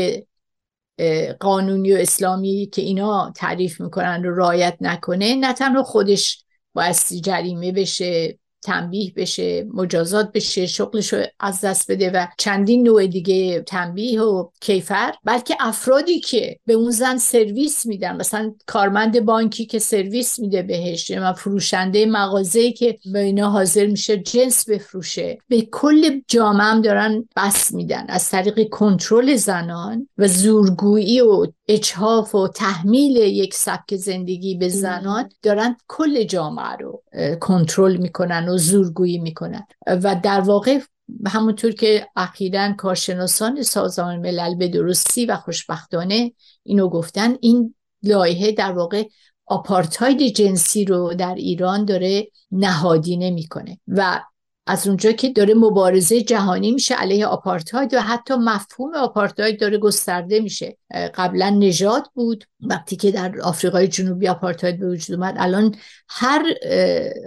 [1.41, 7.73] قانونی و اسلامی که اینا تعریف می‌کنن رو رایت نکنه نه تنها خودش بایستی جریمه
[7.73, 14.23] بشه تنبیه بشه مجازات بشه شغلش رو از دست بده و چندین نوع دیگه تنبیه
[14.23, 15.13] و کیفر.
[15.25, 21.11] بلکه افرادی که به اون زن سرویس میدن مثلا کارمند بانکی که سرویس میده بهش
[21.11, 27.29] و فروشنده مغازه که به اینا حاضر میشه جنس بفروشه به کل جامعه هم دارن
[27.37, 28.07] بس میدن.
[28.09, 35.29] از طریق کنترل زنان و زورگویی و اچهاف و تحمیل یک سبک زندگی به زنان
[35.43, 37.03] دارن کل جامعه رو
[37.41, 40.81] کنترل می‌کنن و زورگویی می‌کنن و در واقع
[41.27, 46.33] همونطور که اخیرا کارشناسان سازمان ملل به درستی و خوشبختانه
[46.63, 49.05] اینو گفتن این لایحه در واقع
[49.47, 53.79] آپارتاید جنسی رو در ایران داره نهادینه می‌کنه.
[53.89, 54.21] و
[54.67, 60.41] از اونجا که داره مبارزه جهانی میشه علیه آپارتاید و حتی مفهوم آپارتاید داره گسترده
[60.41, 60.79] میشه.
[61.15, 65.75] قبلا نژاد بود وقتی که در آفریقای جنوبی آپارتاید به وجود اومد الان
[66.09, 66.45] هر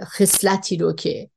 [0.04, 1.30] خصلتی رو که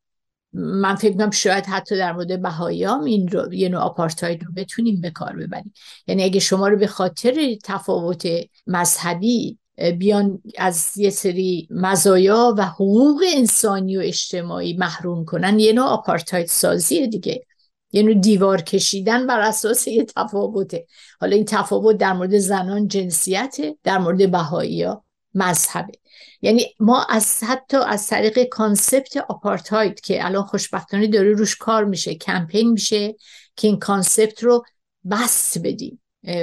[0.53, 5.01] من فکر کنم شاید حتی در مورد بهاییام این رو یه نوع آپارتاید رو بتونیم
[5.01, 5.73] به کار ببریم.
[6.07, 8.27] یعنی اگه شما رو به خاطر تفاوت
[8.67, 9.57] مذهبی
[9.99, 15.59] بیان از یه سری مزایا و حقوق انسانی و اجتماعی محروم کنن.
[15.59, 17.45] یه نوع آپارتاید سازی دیگه.
[17.91, 20.85] یه نوع دیوار کشیدن بر اساس یه تفاوته.
[21.21, 25.93] حالا این تفاوت در مورد زنان جنسیته در مورد بهایی ها مذهبه.
[26.41, 32.15] یعنی ما از حتی از طریق concept آپارتاید که الان خوشبختانه داره روش کار میشه
[32.15, 33.15] کمپین میشه
[33.55, 34.63] که این concept رو
[35.11, 36.00] بسط بدیم.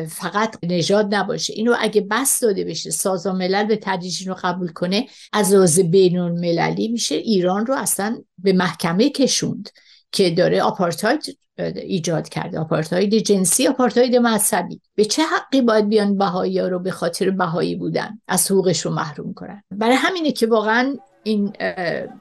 [0.08, 1.52] فقط نژاد نباشه.
[1.52, 6.30] اینو اگه بسط داده بشه سازمان ملل به تدریج رو قبول کنه از لحاظ بین
[6.92, 9.68] میشه ایران رو اصلا به محکمه کشوند
[10.12, 11.38] که داره آپارتاید
[11.76, 12.58] ایجاد کرده.
[12.58, 14.80] آپارتاید جنسی آپارتاید مذهبی.
[14.94, 18.90] به چه حقی باید بیان بهایی ها رو به خاطر بهایی بودن؟ از حقوقش رو
[18.90, 19.62] محروم کنن.
[19.70, 21.52] برای همینه که واقعا این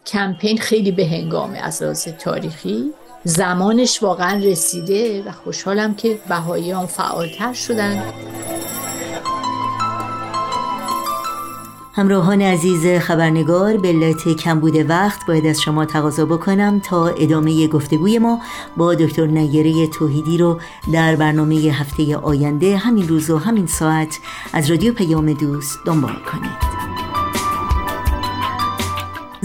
[0.06, 2.94] کمپین خیلی به هنگامه از لحاظ تاریخی.
[3.28, 8.04] زمانش واقعا رسیده و خوشحالم که بهاییان فعالتر شدن.
[11.94, 18.20] همراهان عزیز خبرنگار به علت کمبود وقت باید از شما تقاضا بکنم تا ادامه گفتگوی
[18.20, 18.42] ما
[18.78, 20.60] با دکتر نگره توحیدی رو
[20.94, 24.20] در برنامه هفته آینده همین روز و همین ساعت
[24.54, 27.07] از رادیو پیام دوست دنبال کنید.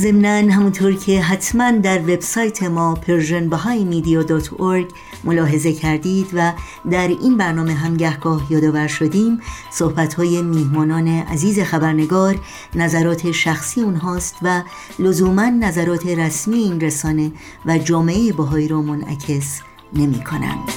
[0.00, 6.52] ضمنا همونطور که حتما در وبسایت ما persianbahaimedia.org ملاحظه کردید و
[6.90, 9.40] در این برنامه هم گهگاه یادآور شدیم
[9.70, 12.38] صحبت های میهمانان عزیز خبرنگار
[12.74, 14.62] نظرات شخصی اونهاست و
[14.98, 17.32] لزوما نظرات رسمی این رسانه
[17.66, 19.60] و جامعه بهایی را منعکس
[19.92, 20.68] نمی کنند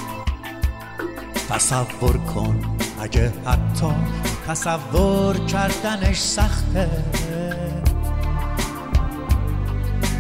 [1.50, 2.56] تصور کن
[3.02, 3.94] اگه حتی
[4.48, 6.90] تصور کردنش سخته.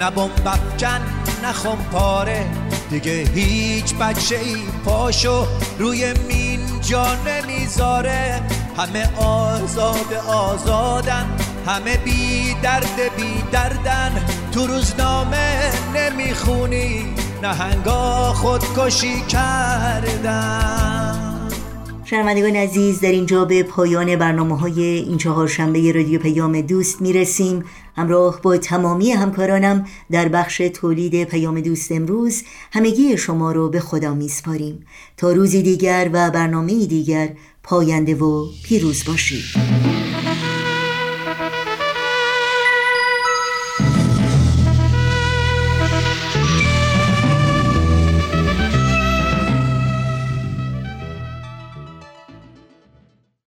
[0.00, 1.00] نه بمب افکن
[1.44, 2.46] نخم پاره.
[2.90, 5.46] دیگه هیچ بچه ای پاشو
[5.78, 8.42] روی مین جا نمی‌ذاره.
[8.76, 11.26] همه آزاد آزادن
[11.66, 14.24] همه بی درد بی دردن.
[14.52, 17.04] تو روزنامه نمی‌خونی
[17.42, 21.14] نهنگا خودکشی کردن.
[22.04, 27.64] شنوندگان عزیز در اینجا به پایان برنامه های این چهارشنبه رادیو پیام دوست می‌رسیم.
[27.98, 32.42] همراه با تمامی همکارانم در بخش تولید پیام دوست امروز
[32.72, 34.86] همگی شما رو به خدا میسپاریم.
[35.16, 37.28] تا روزی دیگر و برنامه دیگر
[37.62, 39.87] پاینده و پیروز باشید.